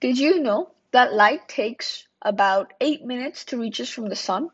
Did 0.00 0.16
you 0.16 0.40
know 0.40 0.70
that 0.92 1.12
light 1.12 1.48
takes 1.48 2.06
about 2.22 2.72
8 2.80 3.04
minutes 3.04 3.46
to 3.46 3.58
reach 3.58 3.80
us 3.80 3.90
from 3.90 4.08
the 4.08 4.14
sun? 4.14 4.48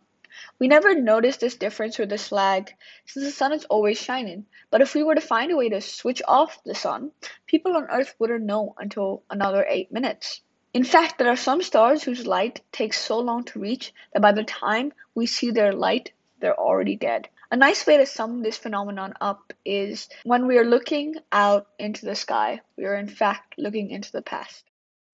We 0.58 0.68
never 0.68 0.94
notice 0.94 1.36
this 1.36 1.56
difference 1.56 2.00
or 2.00 2.06
this 2.06 2.33
lag 2.33 2.74
since 3.04 3.26
the 3.26 3.31
sun 3.31 3.52
is 3.52 3.67
always 3.67 3.99
shining. 3.99 4.46
But 4.70 4.80
if 4.80 4.94
we 4.94 5.02
were 5.02 5.15
to 5.15 5.20
find 5.20 5.52
a 5.52 5.57
way 5.57 5.68
to 5.68 5.83
switch 5.83 6.22
off 6.26 6.65
the 6.65 6.75
sun, 6.75 7.12
people 7.46 7.76
on 7.76 7.91
Earth 7.91 8.14
wouldn't 8.18 8.46
know 8.46 8.75
until 8.79 9.22
another 9.29 9.66
8 9.68 9.93
minutes. 9.93 10.40
In 10.72 10.82
fact, 10.82 11.18
there 11.18 11.29
are 11.29 11.36
some 11.36 11.61
stars 11.61 12.02
whose 12.02 12.26
light 12.26 12.62
takes 12.72 12.98
so 12.98 13.18
long 13.18 13.45
to 13.45 13.61
reach 13.61 13.92
that 14.14 14.22
by 14.22 14.32
the 14.32 14.45
time 14.45 14.95
we 15.14 15.26
see 15.26 15.50
their 15.50 15.74
light, 15.74 16.12
they're 16.40 16.58
already 16.58 16.96
dead. 16.96 17.29
A 17.50 17.56
nice 17.58 17.86
way 17.86 17.98
to 17.98 18.06
sum 18.06 18.42
this 18.42 18.56
phenomenon 18.56 19.12
up 19.20 19.52
is 19.62 20.08
when 20.22 20.46
we 20.46 20.56
are 20.56 20.64
looking 20.64 21.16
out 21.30 21.66
into 21.79 22.06
the 22.06 22.14
sky, 22.14 22.62
we 22.79 22.86
are 22.86 22.95
in 22.95 23.08
fact 23.08 23.56
looking 23.58 23.90
into 23.90 24.11
the 24.11 24.22
past. 24.22 24.64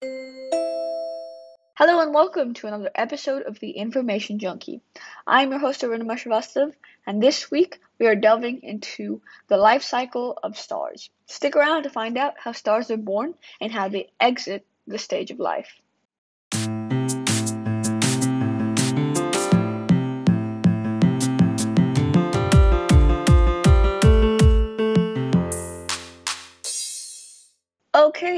Hello 0.03 1.99
and 1.99 2.13
welcome 2.13 2.55
to 2.55 2.67
another 2.67 2.89
episode 2.95 3.43
of 3.43 3.59
the 3.59 3.71
Information 3.71 4.39
Junkie. 4.39 4.81
I'm 5.27 5.51
your 5.51 5.59
host 5.59 5.81
Arunima 5.81 6.13
Srivastav, 6.13 6.73
and 7.05 7.21
this 7.21 7.51
week 7.51 7.79
we 7.99 8.07
are 8.07 8.15
delving 8.15 8.63
into 8.63 9.21
the 9.47 9.57
life 9.57 9.83
cycle 9.83 10.39
of 10.41 10.57
stars. 10.57 11.09
Stick 11.27 11.55
around 11.55 11.83
to 11.83 11.89
find 11.89 12.17
out 12.17 12.33
how 12.37 12.51
stars 12.51 12.89
are 12.89 12.97
born 12.97 13.35
and 13.59 13.71
how 13.71 13.89
they 13.89 14.11
exit 14.19 14.65
the 14.87 14.97
stage 14.97 15.29
of 15.29 15.39
life. 15.39 15.79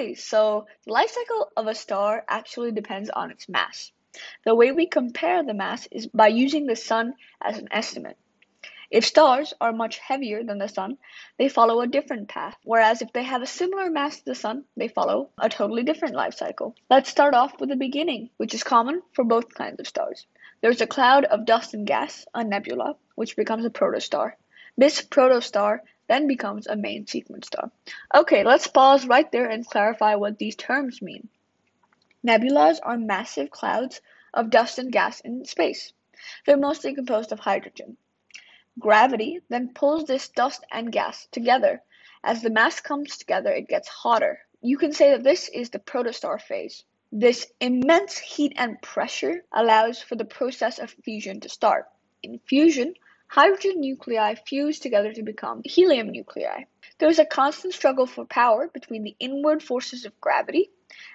Okay, 0.04 0.16
so 0.16 0.68
the 0.86 0.92
life 0.92 1.12
cycle 1.12 1.50
of 1.56 1.66
a 1.68 1.74
star 1.74 2.26
actually 2.28 2.74
depends 2.74 3.10
on 3.10 3.32
its 3.32 3.48
mass. 3.48 3.94
The 4.44 4.54
way 4.54 4.74
we 4.74 4.86
compare 4.86 5.42
the 5.42 5.54
mass 5.54 5.88
is 5.92 6.08
by 6.08 6.28
using 6.28 6.66
the 6.66 6.76
sun 6.76 7.14
as 7.42 7.58
an 7.58 7.70
estimate. 7.72 8.18
If 8.92 9.06
stars 9.06 9.54
are 9.62 9.72
much 9.72 10.00
heavier 10.00 10.44
than 10.44 10.58
the 10.58 10.68
sun, 10.68 10.98
they 11.38 11.48
follow 11.48 11.80
a 11.80 11.88
different 11.88 12.28
path, 12.28 12.58
whereas 12.66 13.02
if 13.02 13.14
they 13.14 13.24
have 13.24 13.42
a 13.42 13.46
similar 13.46 13.90
mass 13.90 14.18
to 14.18 14.26
the 14.26 14.36
sun, 14.36 14.66
they 14.76 14.90
follow 14.90 15.30
a 15.38 15.48
totally 15.48 15.84
different 15.84 16.16
life 16.16 16.34
cycle. 16.34 16.76
Let's 16.90 17.10
start 17.10 17.34
off 17.34 17.58
with 17.62 17.70
the 17.70 17.78
beginning, 17.78 18.30
which 18.36 18.54
is 18.54 18.62
common 18.62 19.04
for 19.14 19.24
both 19.24 19.54
kinds 19.54 19.80
of 19.80 19.88
stars. 19.88 20.28
There's 20.60 20.82
a 20.82 20.86
cloud 20.86 21.24
of 21.24 21.46
dust 21.46 21.74
and 21.74 21.88
gas, 21.88 22.26
a 22.34 22.44
nebula, 22.44 22.98
which 23.16 23.38
becomes 23.38 23.64
a 23.64 23.70
protostar. 23.70 24.34
This 24.76 25.02
protostar 25.02 25.80
then 26.14 26.28
becomes 26.28 26.68
a 26.68 26.76
main 26.76 27.08
sequence 27.08 27.48
star. 27.48 27.72
Okay, 28.14 28.44
let's 28.44 28.68
pause 28.68 29.08
right 29.08 29.32
there 29.32 29.50
and 29.50 29.66
clarify 29.66 30.14
what 30.14 30.38
these 30.38 30.56
terms 30.56 31.02
mean. 31.02 31.28
Nebulas 32.24 32.78
are 32.84 32.98
massive 32.98 33.50
clouds 33.50 34.00
of 34.32 34.52
dust 34.52 34.78
and 34.78 34.92
gas 34.92 35.22
in 35.22 35.44
space. 35.44 35.92
They're 36.46 36.56
mostly 36.56 36.94
composed 36.94 37.32
of 37.32 37.40
hydrogen. 37.40 37.98
Gravity 38.78 39.40
then 39.50 39.74
pulls 39.74 40.06
this 40.06 40.30
dust 40.30 40.64
and 40.72 40.92
gas 40.92 41.28
together. 41.32 41.82
As 42.24 42.44
the 42.44 42.52
mass 42.52 42.80
comes 42.80 43.18
together, 43.18 43.52
it 43.52 43.68
gets 43.68 43.88
hotter. 43.88 44.40
You 44.62 44.78
can 44.78 44.94
say 44.94 45.12
that 45.12 45.24
this 45.24 45.50
is 45.50 45.72
the 45.72 45.80
protostar 45.80 46.40
phase. 46.40 46.84
This 47.12 47.52
immense 47.60 48.20
heat 48.20 48.54
and 48.56 48.80
pressure 48.84 49.44
allows 49.52 50.00
for 50.00 50.16
the 50.16 50.26
process 50.26 50.78
of 50.78 50.92
fusion 51.04 51.40
to 51.40 51.50
start. 51.50 51.86
In 52.22 52.40
fusion, 52.46 52.94
Hydrogen 53.34 53.82
nuclei 53.82 54.36
fuse 54.36 54.78
together 54.78 55.12
to 55.12 55.24
become 55.24 55.64
helium 55.66 56.12
nuclei. 56.12 56.66
There 57.00 57.10
is 57.10 57.18
a 57.18 57.26
constant 57.26 57.74
struggle 57.74 58.06
for 58.06 58.26
power 58.26 58.68
between 58.68 59.02
the 59.02 59.16
inward 59.20 59.64
forces 59.64 60.06
of 60.06 60.22
gravity 60.22 60.70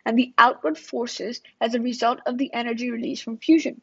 and 0.05 0.19
the 0.19 0.35
outward 0.37 0.77
forces 0.77 1.41
as 1.61 1.77
a 1.77 1.81
result 1.81 2.19
of 2.27 2.37
the 2.37 2.53
energy 2.53 2.91
released 2.91 3.23
from 3.23 3.39
fusion. 3.39 3.81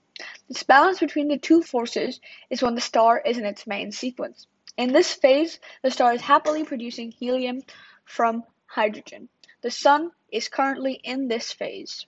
This 0.50 0.64
balance 0.64 1.00
between 1.00 1.30
the 1.30 1.38
two 1.38 1.64
forces 1.64 2.20
is 2.50 2.62
when 2.62 2.76
the 2.76 2.82
star 2.82 3.22
is 3.26 3.38
in 3.38 3.46
its 3.46 3.66
main 3.66 3.94
sequence. 3.94 4.48
In 4.76 4.92
this 4.92 5.14
phase, 5.14 5.58
the 5.82 5.90
star 5.90 6.12
is 6.12 6.20
happily 6.20 6.66
producing 6.66 7.12
helium 7.12 7.62
from 8.04 8.44
hydrogen. 8.66 9.30
The 9.62 9.72
Sun 9.72 10.12
is 10.30 10.50
currently 10.50 11.00
in 11.02 11.30
this 11.30 11.54
phase. 11.54 12.06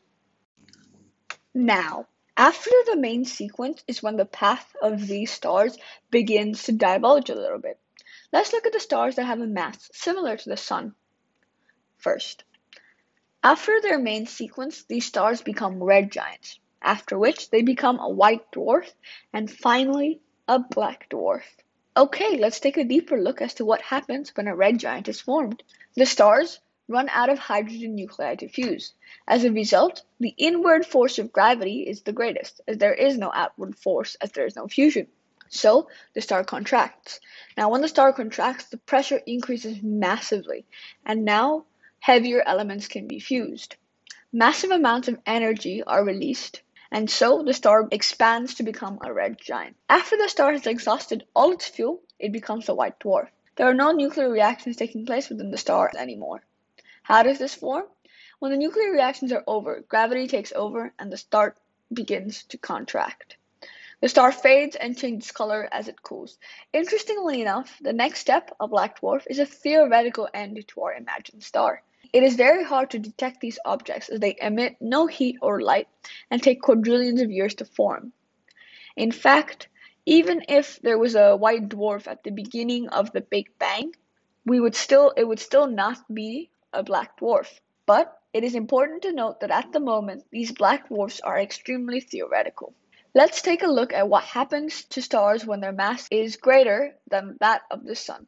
Now, 1.53 2.07
after 2.37 2.69
the 2.85 2.95
main 2.95 3.25
sequence 3.25 3.83
is 3.87 4.03
when 4.03 4.15
the 4.15 4.25
path 4.25 4.75
of 4.81 5.07
these 5.07 5.31
stars 5.31 5.75
begins 6.11 6.63
to 6.63 6.71
diverge 6.71 7.31
a 7.31 7.35
little 7.35 7.57
bit. 7.57 7.79
Let's 8.31 8.53
look 8.53 8.67
at 8.67 8.73
the 8.73 8.79
stars 8.79 9.15
that 9.15 9.25
have 9.25 9.41
a 9.41 9.47
mass 9.47 9.89
similar 9.91 10.37
to 10.37 10.49
the 10.49 10.57
Sun 10.57 10.93
first. 11.97 12.43
After 13.43 13.81
their 13.81 13.97
main 13.97 14.27
sequence, 14.27 14.83
these 14.83 15.05
stars 15.05 15.41
become 15.41 15.81
red 15.81 16.11
giants, 16.11 16.59
after 16.81 17.17
which 17.17 17.49
they 17.49 17.63
become 17.63 17.99
a 17.99 18.09
white 18.09 18.51
dwarf, 18.51 18.93
and 19.33 19.49
finally 19.49 20.21
a 20.47 20.59
black 20.59 21.09
dwarf. 21.09 21.43
Okay, 21.95 22.37
let's 22.37 22.59
take 22.59 22.77
a 22.77 22.83
deeper 22.83 23.19
look 23.19 23.41
as 23.41 23.55
to 23.55 23.65
what 23.65 23.81
happens 23.81 24.35
when 24.35 24.47
a 24.47 24.55
red 24.55 24.77
giant 24.77 25.07
is 25.07 25.21
formed. 25.21 25.63
The 25.95 26.05
stars 26.05 26.59
run 26.87 27.09
out 27.09 27.29
of 27.29 27.37
hydrogen 27.37 27.95
nuclei 27.95 28.35
to 28.35 28.47
fuse. 28.47 28.93
As 29.27 29.43
a 29.43 29.51
result, 29.51 30.03
the 30.19 30.33
inward 30.37 30.85
force 30.85 31.19
of 31.19 31.31
gravity 31.31 31.81
is 31.87 32.01
the 32.01 32.13
greatest, 32.13 32.61
as 32.67 32.77
there 32.77 32.93
is 32.93 33.17
no 33.17 33.31
outward 33.33 33.77
force 33.77 34.15
as 34.21 34.31
there 34.31 34.45
is 34.45 34.55
no 34.55 34.67
fusion. 34.67 35.07
So, 35.49 35.89
the 36.13 36.21
star 36.21 36.43
contracts. 36.43 37.19
Now, 37.55 37.69
when 37.69 37.81
the 37.81 37.87
star 37.87 38.13
contracts, 38.13 38.65
the 38.65 38.77
pressure 38.77 39.21
increases 39.25 39.81
massively, 39.81 40.65
and 41.05 41.25
now 41.25 41.65
heavier 41.99 42.41
elements 42.45 42.87
can 42.87 43.07
be 43.07 43.19
fused. 43.19 43.75
Massive 44.31 44.71
amounts 44.71 45.07
of 45.07 45.19
energy 45.25 45.83
are 45.83 46.03
released, 46.03 46.61
and 46.91 47.09
so 47.09 47.43
the 47.43 47.53
star 47.53 47.87
expands 47.91 48.55
to 48.55 48.63
become 48.63 48.99
a 49.01 49.13
red 49.13 49.37
giant. 49.37 49.75
After 49.89 50.17
the 50.17 50.29
star 50.29 50.51
has 50.51 50.67
exhausted 50.67 51.25
all 51.33 51.51
its 51.51 51.67
fuel, 51.67 52.01
it 52.19 52.31
becomes 52.31 52.69
a 52.69 52.75
white 52.75 52.99
dwarf. 52.99 53.29
There 53.55 53.67
are 53.67 53.73
no 53.73 53.91
nuclear 53.91 54.29
reactions 54.29 54.75
taking 54.75 55.05
place 55.05 55.29
within 55.29 55.49
the 55.49 55.57
star 55.57 55.91
anymore. 55.97 56.43
How 57.07 57.23
does 57.23 57.39
this 57.39 57.55
form? 57.55 57.85
When 58.39 58.51
the 58.51 58.57
nuclear 58.57 58.91
reactions 58.91 59.31
are 59.31 59.43
over, 59.47 59.79
gravity 59.87 60.27
takes 60.27 60.51
over 60.51 60.93
and 60.99 61.09
the 61.09 61.15
star 61.15 61.55
begins 61.93 62.43
to 62.49 62.57
contract. 62.57 63.37
The 64.01 64.09
star 64.09 64.33
fades 64.33 64.75
and 64.75 64.97
changes 64.97 65.31
color 65.31 65.69
as 65.71 65.87
it 65.87 66.03
cools. 66.03 66.37
Interestingly 66.73 67.39
enough, 67.39 67.79
the 67.79 67.93
next 67.93 68.19
step, 68.19 68.53
a 68.59 68.67
black 68.67 68.99
dwarf, 68.99 69.25
is 69.29 69.39
a 69.39 69.45
theoretical 69.45 70.27
end 70.33 70.61
to 70.67 70.81
our 70.81 70.95
imagined 70.95 71.45
star. 71.45 71.81
It 72.11 72.23
is 72.23 72.35
very 72.35 72.65
hard 72.65 72.89
to 72.89 72.99
detect 72.99 73.39
these 73.39 73.57
objects 73.63 74.09
as 74.09 74.19
they 74.19 74.35
emit 74.41 74.75
no 74.81 75.07
heat 75.07 75.37
or 75.41 75.61
light 75.61 75.87
and 76.29 76.43
take 76.43 76.61
quadrillions 76.61 77.21
of 77.21 77.31
years 77.31 77.55
to 77.55 77.63
form. 77.63 78.11
In 78.97 79.13
fact, 79.13 79.69
even 80.05 80.43
if 80.49 80.81
there 80.81 80.97
was 80.97 81.15
a 81.15 81.37
white 81.37 81.69
dwarf 81.69 82.05
at 82.05 82.25
the 82.25 82.31
beginning 82.31 82.89
of 82.89 83.13
the 83.13 83.21
Big 83.21 83.57
Bang, 83.59 83.95
we 84.45 84.59
would 84.59 84.75
still 84.75 85.13
it 85.15 85.25
would 85.25 85.39
still 85.39 85.67
not 85.67 85.99
be 86.13 86.49
a 86.77 86.83
black 86.83 87.19
dwarf. 87.19 87.59
But 87.85 88.17
it 88.33 88.43
is 88.43 88.53
important 88.53 89.01
to 89.01 89.11
note 89.11 89.39
that 89.39 89.51
at 89.51 89.71
the 89.71 89.79
moment, 89.79 90.25
these 90.31 90.51
black 90.51 90.89
dwarfs 90.89 91.19
are 91.21 91.39
extremely 91.39 91.99
theoretical. 91.99 92.73
Let's 93.13 93.41
take 93.41 93.63
a 93.63 93.71
look 93.71 93.93
at 93.93 94.07
what 94.07 94.23
happens 94.23 94.83
to 94.91 95.01
stars 95.01 95.43
when 95.43 95.59
their 95.59 95.71
mass 95.71 96.07
is 96.11 96.35
greater 96.35 96.95
than 97.09 97.37
that 97.39 97.63
of 97.71 97.83
the 97.83 97.95
Sun. 97.95 98.27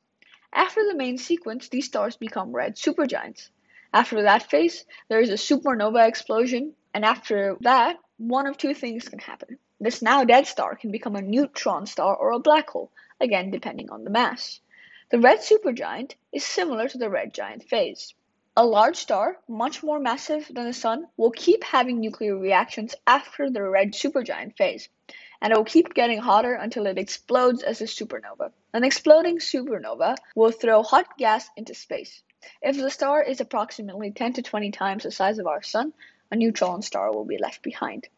After 0.52 0.84
the 0.84 0.96
main 0.96 1.20
sequence, 1.20 1.70
these 1.70 1.86
stars 1.86 2.18
become 2.18 2.52
red 2.56 2.76
supergiants. 2.76 3.50
After 3.94 4.24
that 4.24 4.50
phase, 4.50 4.86
there 5.08 5.20
is 5.20 5.30
a 5.30 5.34
supernova 5.34 6.08
explosion, 6.08 6.74
and 6.94 7.06
after 7.06 7.56
that, 7.62 7.98
one 8.18 8.48
of 8.48 8.58
two 8.58 8.74
things 8.74 9.08
can 9.08 9.20
happen. 9.20 9.60
This 9.80 10.02
now 10.02 10.24
dead 10.24 10.48
star 10.48 10.76
can 10.76 10.92
become 10.92 11.16
a 11.16 11.22
neutron 11.22 11.86
star 11.86 12.16
or 12.16 12.32
a 12.32 12.40
black 12.40 12.70
hole, 12.72 12.92
again 13.20 13.52
depending 13.52 13.92
on 13.92 14.04
the 14.04 14.10
mass. 14.10 14.60
The 15.12 15.20
red 15.20 15.40
supergiant 15.40 16.16
is 16.32 16.44
similar 16.44 16.88
to 16.88 16.98
the 16.98 17.10
red 17.10 17.34
giant 17.34 17.64
phase. 17.64 18.14
A 18.62 18.66
large 18.66 18.98
star, 18.98 19.38
much 19.48 19.84
more 19.84 20.02
massive 20.02 20.46
than 20.54 20.66
the 20.66 20.74
Sun, 20.74 21.08
will 21.16 21.32
keep 21.32 21.64
having 21.64 22.02
nuclear 22.02 22.36
reactions 22.38 22.94
after 23.08 23.50
the 23.50 23.64
red 23.64 23.94
supergiant 23.94 24.58
phase, 24.58 24.90
and 25.42 25.54
it 25.54 25.56
will 25.56 25.64
keep 25.64 25.94
getting 25.94 26.20
hotter 26.20 26.56
until 26.56 26.86
it 26.86 26.98
explodes 26.98 27.64
as 27.64 27.80
a 27.80 27.86
supernova. 27.86 28.52
An 28.74 28.84
exploding 28.84 29.38
supernova 29.38 30.18
will 30.36 30.52
throw 30.52 30.84
hot 30.84 31.18
gas 31.18 31.50
into 31.56 31.74
space. 31.74 32.22
If 32.62 32.76
the 32.76 32.92
star 32.92 33.24
is 33.24 33.40
approximately 33.40 34.12
10 34.12 34.34
to 34.34 34.42
20 34.42 34.72
times 34.72 35.04
the 35.04 35.12
size 35.12 35.40
of 35.40 35.48
our 35.48 35.64
Sun, 35.64 35.94
a 36.30 36.36
neutron 36.36 36.82
star 36.82 37.14
will 37.14 37.24
be 37.24 37.38
left 37.38 37.62
behind. 37.62 38.10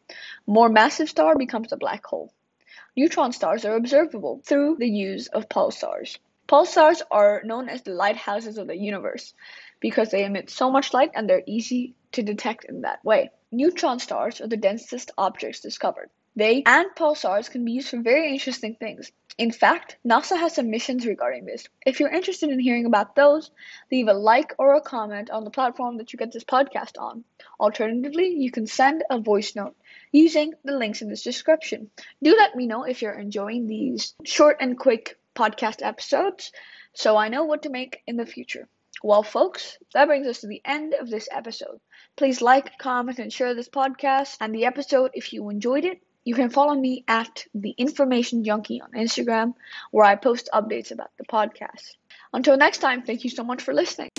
More 0.44 0.68
massive 0.68 1.08
star 1.08 1.36
becomes 1.36 1.70
a 1.70 1.76
black 1.76 2.04
hole. 2.04 2.32
Neutron 2.96 3.30
stars 3.30 3.64
are 3.64 3.76
observable 3.76 4.40
through 4.44 4.74
the 4.80 4.90
use 4.90 5.28
of 5.28 5.48
pulsars. 5.48 6.18
Pulsars 6.52 7.00
are 7.10 7.40
known 7.46 7.70
as 7.70 7.80
the 7.80 7.94
lighthouses 7.94 8.58
of 8.58 8.66
the 8.66 8.76
universe 8.76 9.32
because 9.80 10.10
they 10.10 10.22
emit 10.22 10.50
so 10.50 10.70
much 10.70 10.92
light 10.92 11.10
and 11.14 11.26
they're 11.26 11.42
easy 11.46 11.94
to 12.12 12.22
detect 12.22 12.66
in 12.66 12.82
that 12.82 13.02
way. 13.02 13.30
Neutron 13.50 13.98
stars 13.98 14.38
are 14.42 14.46
the 14.48 14.58
densest 14.58 15.12
objects 15.16 15.60
discovered. 15.60 16.10
They 16.36 16.62
and 16.66 16.88
pulsars 16.94 17.50
can 17.50 17.64
be 17.64 17.72
used 17.72 17.88
for 17.88 18.02
very 18.02 18.30
interesting 18.30 18.74
things. 18.74 19.10
In 19.38 19.50
fact, 19.50 19.96
NASA 20.06 20.38
has 20.38 20.54
some 20.54 20.70
missions 20.70 21.06
regarding 21.06 21.46
this. 21.46 21.64
If 21.86 22.00
you're 22.00 22.10
interested 22.10 22.50
in 22.50 22.60
hearing 22.60 22.84
about 22.84 23.16
those, 23.16 23.50
leave 23.90 24.08
a 24.08 24.12
like 24.12 24.54
or 24.58 24.74
a 24.74 24.82
comment 24.82 25.30
on 25.30 25.44
the 25.44 25.50
platform 25.50 25.96
that 25.96 26.12
you 26.12 26.18
get 26.18 26.32
this 26.32 26.44
podcast 26.44 26.98
on. 26.98 27.24
Alternatively, 27.58 28.28
you 28.28 28.50
can 28.50 28.66
send 28.66 29.04
a 29.08 29.18
voice 29.18 29.56
note 29.56 29.74
using 30.10 30.52
the 30.64 30.76
links 30.76 31.00
in 31.00 31.08
this 31.08 31.22
description. 31.22 31.88
Do 32.22 32.36
let 32.36 32.54
me 32.54 32.66
know 32.66 32.84
if 32.84 33.00
you're 33.00 33.18
enjoying 33.18 33.66
these 33.66 34.14
short 34.24 34.58
and 34.60 34.78
quick 34.78 35.16
podcast 35.34 35.84
episodes 35.84 36.52
so 36.94 37.16
I 37.16 37.28
know 37.28 37.44
what 37.44 37.62
to 37.62 37.70
make 37.70 38.02
in 38.06 38.16
the 38.16 38.26
future. 38.26 38.68
Well, 39.02 39.22
folks, 39.22 39.78
that 39.94 40.06
brings 40.06 40.26
us 40.26 40.40
to 40.40 40.46
the 40.46 40.62
end 40.64 40.94
of 40.94 41.10
this 41.10 41.28
episode. 41.32 41.80
Please 42.16 42.42
like, 42.42 42.78
comment, 42.78 43.18
and 43.18 43.32
share 43.32 43.54
this 43.54 43.68
podcast 43.68 44.36
and 44.40 44.54
the 44.54 44.66
episode 44.66 45.10
if 45.14 45.32
you 45.32 45.48
enjoyed 45.48 45.84
it. 45.84 46.00
You 46.24 46.36
can 46.36 46.50
follow 46.50 46.74
me 46.74 47.04
at 47.08 47.46
the 47.52 47.70
Information 47.70 48.44
Junkie 48.44 48.80
on 48.80 48.92
Instagram, 48.92 49.54
where 49.90 50.04
I 50.04 50.14
post 50.14 50.48
updates 50.54 50.92
about 50.92 51.10
the 51.18 51.24
podcast. 51.24 51.96
Until 52.32 52.56
next 52.56 52.78
time, 52.78 53.02
thank 53.02 53.24
you 53.24 53.30
so 53.30 53.42
much 53.42 53.62
for 53.62 53.74
listening. 53.74 54.10